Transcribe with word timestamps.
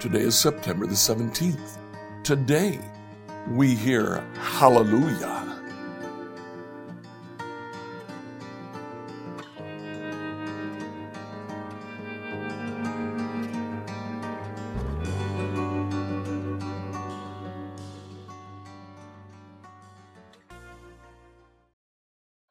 Today 0.00 0.20
is 0.20 0.38
September 0.38 0.86
the 0.86 0.94
17th. 0.94 1.76
Today, 2.24 2.80
we 3.50 3.74
hear 3.74 4.24
Hallelujah. 4.36 5.39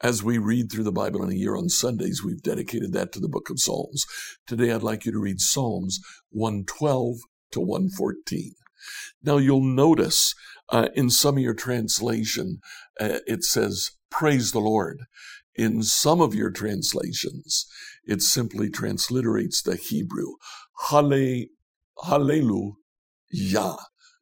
As 0.02 0.24
we 0.24 0.38
read 0.38 0.72
through 0.72 0.86
the 0.86 0.94
Bible 0.94 1.22
in 1.24 1.30
a 1.30 1.36
year 1.36 1.58
on 1.58 1.68
Sundays, 1.68 2.24
we've 2.24 2.42
dedicated 2.42 2.94
that 2.94 3.12
to 3.12 3.20
the 3.20 3.28
book 3.28 3.50
of 3.50 3.60
Psalms. 3.60 4.06
Today, 4.48 4.71
I'd 4.71 4.82
like 4.82 5.06
you 5.06 5.12
to 5.12 5.20
read 5.20 5.42
Psalms 5.42 6.00
112 6.30 7.18
to 7.52 7.60
114. 7.60 8.54
Now, 9.24 9.38
you'll 9.38 9.62
notice 9.62 10.34
uh, 10.70 10.88
in 10.96 11.10
some 11.10 11.36
of 11.36 11.43
your 11.43 11.54
translation, 11.54 12.60
uh, 12.98 13.20
it 13.28 13.43
says, 13.43 13.92
Praise 14.10 14.54
the 14.54 14.60
Lord. 14.60 15.00
In 15.56 15.84
some 15.84 16.21
of 16.21 16.34
your 16.34 16.50
translations, 16.50 17.66
it 18.06 18.21
simply 18.21 18.70
transliterates 18.70 19.62
the 19.62 19.76
Hebrew, 19.76 20.36
Hallelujah. 20.88 21.52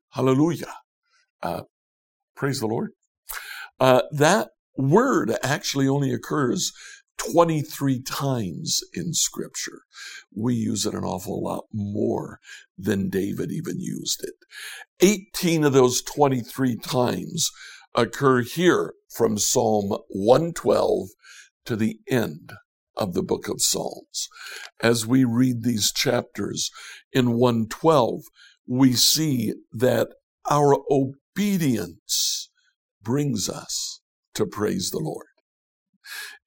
Hallelujah. 0.10 0.74
Uh, 1.44 1.62
praise 2.36 2.60
the 2.60 2.66
Lord. 2.66 2.94
Uh, 3.80 4.02
that 4.12 4.50
word 4.78 5.36
actually 5.44 5.88
only 5.88 6.14
occurs 6.14 6.72
23 7.18 8.02
times 8.04 8.82
in 8.94 9.14
scripture. 9.14 9.82
We 10.34 10.54
use 10.54 10.86
it 10.86 10.94
an 10.94 11.04
awful 11.04 11.44
lot 11.44 11.66
more 11.74 12.40
than 12.78 13.10
David 13.10 13.52
even 13.52 13.80
used 13.80 14.24
it. 14.24 14.36
18 15.00 15.64
of 15.64 15.74
those 15.74 16.02
23 16.02 16.78
times 16.78 17.50
occur 17.96 18.42
here 18.42 18.94
from 19.10 19.38
Psalm 19.38 19.98
112 20.10 21.10
to 21.66 21.76
the 21.76 22.00
end 22.10 22.54
of 22.96 23.14
the 23.14 23.24
book 23.24 23.48
of 23.48 23.62
Psalms. 23.62 24.30
As 24.82 25.06
we 25.06 25.24
read 25.24 25.64
these 25.64 25.92
chapters 25.92 26.72
in 27.12 27.34
112, 27.34 28.22
we 28.68 28.94
see 28.94 29.54
that 29.72 30.10
our 30.50 30.78
obedience 30.90 32.50
brings 33.02 33.50
us 33.50 33.97
to 34.38 34.46
praise 34.46 34.92
the 34.92 35.00
Lord. 35.00 35.26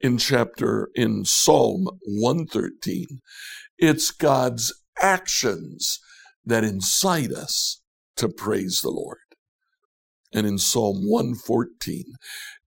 In 0.01 0.17
chapter, 0.17 0.89
in 0.95 1.25
Psalm 1.25 1.89
113, 2.07 3.21
it's 3.79 4.11
God's 4.11 4.73
actions 5.03 5.99
that 6.45 6.65
incite 6.65 7.33
us 7.33 7.83
to 8.17 8.29
praise 8.29 8.81
the 8.81 8.91
Lord. 8.91 9.19
And 10.33 10.47
in 10.47 10.57
Psalm 10.57 11.03
114, 11.05 12.05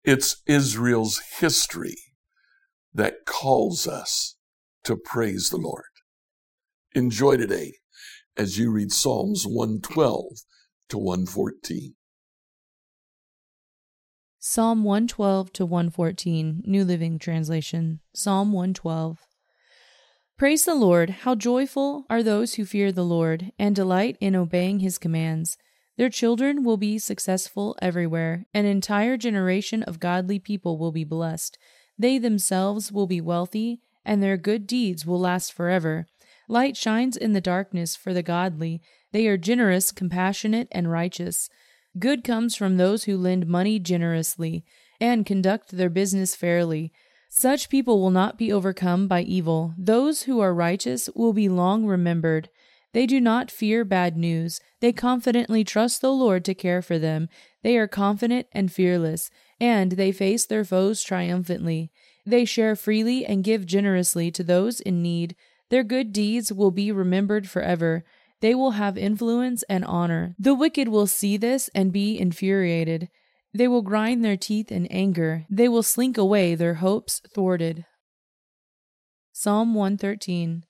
it's 0.04 0.42
Israel's 0.46 1.22
history 1.38 1.96
that 2.92 3.24
calls 3.24 3.86
us 3.86 4.36
to 4.84 4.96
praise 4.96 5.50
the 5.50 5.56
Lord. 5.56 5.84
Enjoy 6.94 7.36
today 7.36 7.74
as 8.36 8.58
you 8.58 8.72
read 8.72 8.90
Psalms 8.90 9.44
112 9.46 10.24
to 10.88 10.98
114. 10.98 11.94
Psalm 14.44 14.82
112 14.82 15.52
to 15.52 15.64
114, 15.64 16.64
New 16.66 16.84
Living 16.84 17.16
Translation. 17.16 18.00
Psalm 18.12 18.52
112. 18.52 19.20
Praise 20.36 20.64
the 20.64 20.74
Lord. 20.74 21.10
How 21.10 21.36
joyful 21.36 22.06
are 22.10 22.24
those 22.24 22.54
who 22.54 22.64
fear 22.64 22.90
the 22.90 23.04
Lord 23.04 23.52
and 23.56 23.76
delight 23.76 24.16
in 24.18 24.34
obeying 24.34 24.80
his 24.80 24.98
commands. 24.98 25.56
Their 25.96 26.10
children 26.10 26.64
will 26.64 26.76
be 26.76 26.98
successful 26.98 27.76
everywhere. 27.80 28.46
An 28.52 28.64
entire 28.64 29.16
generation 29.16 29.84
of 29.84 30.00
godly 30.00 30.40
people 30.40 30.76
will 30.76 30.90
be 30.90 31.04
blessed. 31.04 31.56
They 31.96 32.18
themselves 32.18 32.90
will 32.90 33.06
be 33.06 33.20
wealthy, 33.20 33.78
and 34.04 34.20
their 34.20 34.36
good 34.36 34.66
deeds 34.66 35.06
will 35.06 35.20
last 35.20 35.52
forever. 35.52 36.08
Light 36.48 36.76
shines 36.76 37.16
in 37.16 37.32
the 37.32 37.40
darkness 37.40 37.94
for 37.94 38.12
the 38.12 38.24
godly. 38.24 38.82
They 39.12 39.28
are 39.28 39.36
generous, 39.36 39.92
compassionate, 39.92 40.66
and 40.72 40.90
righteous. 40.90 41.48
Good 41.98 42.24
comes 42.24 42.56
from 42.56 42.76
those 42.76 43.04
who 43.04 43.16
lend 43.16 43.46
money 43.46 43.78
generously 43.78 44.64
and 45.00 45.26
conduct 45.26 45.72
their 45.72 45.90
business 45.90 46.34
fairly. 46.34 46.92
Such 47.28 47.68
people 47.68 48.00
will 48.00 48.10
not 48.10 48.38
be 48.38 48.52
overcome 48.52 49.08
by 49.08 49.22
evil. 49.22 49.74
Those 49.76 50.22
who 50.22 50.40
are 50.40 50.54
righteous 50.54 51.08
will 51.14 51.32
be 51.32 51.48
long 51.48 51.86
remembered. 51.86 52.48
They 52.92 53.06
do 53.06 53.20
not 53.20 53.50
fear 53.50 53.84
bad 53.84 54.16
news. 54.16 54.60
They 54.80 54.92
confidently 54.92 55.64
trust 55.64 56.00
the 56.00 56.12
Lord 56.12 56.44
to 56.44 56.54
care 56.54 56.82
for 56.82 56.98
them. 56.98 57.28
They 57.62 57.76
are 57.78 57.88
confident 57.88 58.46
and 58.52 58.70
fearless, 58.70 59.30
and 59.60 59.92
they 59.92 60.12
face 60.12 60.44
their 60.44 60.64
foes 60.64 61.02
triumphantly. 61.02 61.90
They 62.26 62.44
share 62.44 62.76
freely 62.76 63.24
and 63.24 63.44
give 63.44 63.66
generously 63.66 64.30
to 64.32 64.44
those 64.44 64.80
in 64.80 65.02
need. 65.02 65.34
Their 65.70 65.84
good 65.84 66.12
deeds 66.12 66.52
will 66.52 66.70
be 66.70 66.92
remembered 66.92 67.48
forever. 67.48 68.04
They 68.42 68.56
will 68.56 68.72
have 68.72 68.98
influence 68.98 69.62
and 69.68 69.84
honor. 69.84 70.34
The 70.36 70.52
wicked 70.52 70.88
will 70.88 71.06
see 71.06 71.36
this 71.36 71.70
and 71.76 71.92
be 71.92 72.18
infuriated. 72.18 73.08
They 73.54 73.68
will 73.68 73.82
grind 73.82 74.24
their 74.24 74.36
teeth 74.36 74.72
in 74.72 74.86
anger. 74.86 75.46
They 75.48 75.68
will 75.68 75.84
slink 75.84 76.18
away, 76.18 76.56
their 76.56 76.74
hopes 76.74 77.22
thwarted. 77.32 77.86
Psalm 79.32 79.74
113 79.74 80.64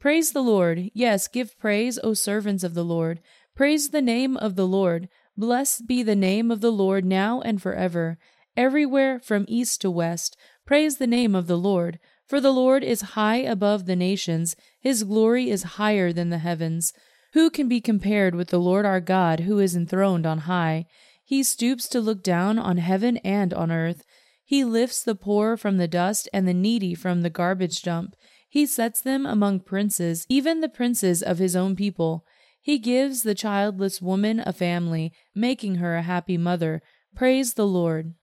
Praise 0.00 0.32
the 0.32 0.42
Lord. 0.42 0.90
Yes, 0.94 1.28
give 1.28 1.58
praise, 1.58 1.98
O 2.02 2.14
servants 2.14 2.64
of 2.64 2.72
the 2.72 2.84
Lord. 2.84 3.20
Praise 3.54 3.90
the 3.90 4.00
name 4.00 4.38
of 4.38 4.56
the 4.56 4.66
Lord. 4.66 5.10
Blessed 5.36 5.86
be 5.86 6.02
the 6.02 6.16
name 6.16 6.50
of 6.50 6.62
the 6.62 6.72
Lord 6.72 7.04
now 7.04 7.42
and 7.42 7.60
forever. 7.60 8.16
Everywhere 8.56 9.20
from 9.20 9.44
east 9.48 9.82
to 9.82 9.90
west, 9.90 10.34
praise 10.64 10.96
the 10.96 11.06
name 11.06 11.34
of 11.34 11.46
the 11.46 11.58
Lord. 11.58 11.98
For 12.26 12.40
the 12.40 12.52
Lord 12.52 12.82
is 12.82 13.12
high 13.18 13.38
above 13.38 13.84
the 13.84 13.96
nations, 13.96 14.56
his 14.80 15.04
glory 15.04 15.50
is 15.50 15.74
higher 15.74 16.12
than 16.12 16.30
the 16.30 16.38
heavens. 16.38 16.94
Who 17.32 17.50
can 17.50 17.68
be 17.68 17.80
compared 17.80 18.34
with 18.34 18.48
the 18.48 18.58
Lord 18.58 18.86
our 18.86 19.00
God, 19.00 19.40
who 19.40 19.58
is 19.58 19.76
enthroned 19.76 20.26
on 20.26 20.38
high? 20.38 20.86
He 21.24 21.42
stoops 21.42 21.88
to 21.88 22.00
look 22.00 22.22
down 22.22 22.58
on 22.58 22.78
heaven 22.78 23.18
and 23.18 23.52
on 23.52 23.70
earth. 23.70 24.04
He 24.44 24.64
lifts 24.64 25.02
the 25.02 25.14
poor 25.14 25.58
from 25.58 25.76
the 25.76 25.88
dust 25.88 26.26
and 26.32 26.48
the 26.48 26.54
needy 26.54 26.94
from 26.94 27.20
the 27.20 27.28
garbage 27.28 27.82
dump. 27.82 28.16
He 28.48 28.64
sets 28.64 29.02
them 29.02 29.26
among 29.26 29.60
princes, 29.60 30.24
even 30.30 30.62
the 30.62 30.70
princes 30.70 31.22
of 31.22 31.36
his 31.36 31.54
own 31.54 31.76
people. 31.76 32.24
He 32.62 32.78
gives 32.78 33.22
the 33.22 33.34
childless 33.34 34.00
woman 34.00 34.42
a 34.44 34.54
family, 34.54 35.12
making 35.34 35.76
her 35.76 35.96
a 35.96 36.02
happy 36.02 36.38
mother. 36.38 36.80
Praise 37.14 37.54
the 37.54 37.66
Lord. 37.66 38.14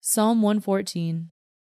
Psalm 0.00 0.42
114 0.42 1.30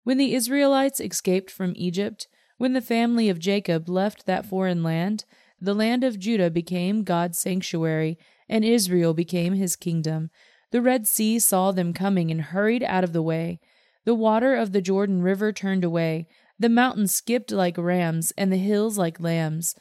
When 0.04 0.18
the 0.18 0.34
Israelites 0.34 1.00
escaped 1.00 1.52
from 1.52 1.74
Egypt, 1.76 2.28
when 2.58 2.74
the 2.74 2.82
family 2.82 3.30
of 3.30 3.38
Jacob 3.38 3.88
left 3.88 4.26
that 4.26 4.46
foreign 4.46 4.82
land, 4.82 5.26
the 5.62 5.74
land 5.74 6.04
of 6.04 6.20
Judah 6.20 6.50
became 6.50 7.04
God's 7.04 7.38
sanctuary, 7.38 8.18
and 8.48 8.64
Israel 8.66 9.14
became 9.14 9.54
his 9.54 9.76
kingdom. 9.76 10.30
The 10.72 10.82
Red 10.82 11.08
Sea 11.08 11.40
saw 11.40 11.72
them 11.72 11.94
coming 11.94 12.32
and 12.32 12.42
hurried 12.42 12.84
out 12.84 13.04
of 13.04 13.14
the 13.14 13.22
way. 13.22 13.60
The 14.06 14.16
water 14.16 14.56
of 14.56 14.72
the 14.72 14.82
Jordan 14.82 15.22
River 15.22 15.52
turned 15.52 15.84
away. 15.84 16.28
The 16.58 16.70
mountains 16.70 17.14
skipped 17.14 17.52
like 17.52 17.78
rams, 17.78 18.34
and 18.38 18.52
the 18.52 18.58
hills 18.58 18.98
like 18.98 19.20
lambs. 19.20 19.76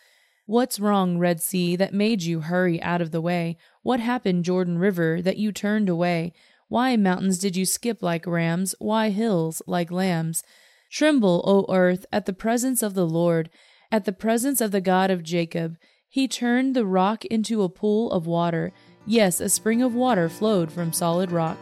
What's 0.47 0.81
wrong, 0.81 1.19
Red 1.19 1.43
Sea, 1.43 1.77
that 1.77 1.93
made 1.93 2.23
you 2.23 2.41
hurry 2.41 2.81
out 2.81 3.03
of 3.03 3.11
the 3.11 3.21
way? 3.21 3.59
What 3.83 4.01
happened, 4.01 4.45
Jordan 4.45 4.79
River, 4.79 5.21
that 5.21 5.37
you 5.37 5.53
turned 5.53 5.89
away? 5.89 6.33
Why, 6.69 6.97
mountains, 6.97 7.39
did 7.39 7.57
you 7.57 7.67
skip 7.67 8.03
like 8.03 8.27
rams? 8.27 8.75
Why, 8.79 9.11
hills 9.11 9.61
like 9.67 9.91
lambs? 9.91 10.43
Tremble, 10.91 11.43
O 11.47 11.73
earth, 11.75 12.07
at 12.11 12.27
the 12.27 12.33
presence 12.33 12.83
of 12.83 12.95
the 12.95 13.07
Lord 13.07 13.51
at 13.91 14.05
the 14.05 14.13
presence 14.13 14.61
of 14.61 14.71
the 14.71 14.81
God 14.81 15.11
of 15.11 15.23
Jacob. 15.23 15.77
He 16.09 16.29
turned 16.29 16.75
the 16.75 16.87
rock 16.87 17.25
into 17.27 17.63
a 17.63 17.69
pool 17.69 18.11
of 18.11 18.27
water. 18.27 18.73
Yes, 19.07 19.41
a 19.41 19.49
spring 19.49 19.83
of 19.83 19.95
water 19.95 20.29
flowed 20.29 20.73
from 20.73 20.93
solid 20.93 21.31
rock. 21.31 21.59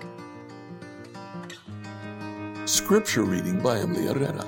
Scripture 2.64 3.22
reading 3.22 3.60
by 3.60 3.78
Emily 3.78 4.06
Herrera. 4.06 4.44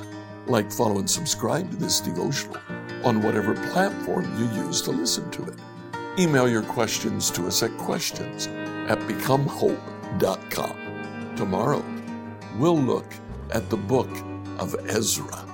Like, 0.47 0.73
follow, 0.73 0.99
and 0.99 1.09
subscribe 1.09 1.71
to 1.71 1.77
this 1.77 2.01
devotional 2.01 2.57
on 3.05 3.23
whatever 3.23 3.55
platform 3.71 4.25
you 4.39 4.65
use 4.65 4.83
to 4.83 4.91
listen 4.91 5.31
to 5.31 5.45
it. 5.45 5.55
Email 6.19 6.49
your 6.49 6.63
questions 6.63 7.31
to 7.31 7.47
us 7.47 7.63
at 7.63 7.77
questions 7.79 8.49
at 8.89 8.99
becomehope.com. 9.01 11.37
Tomorrow, 11.37 11.85
we'll 12.57 12.81
look 12.81 13.07
at 13.53 13.71
the 13.71 13.77
book 13.77 14.11
of 14.59 14.75
Ezra. 14.89 15.45